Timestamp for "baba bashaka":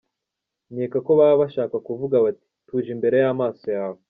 1.19-1.75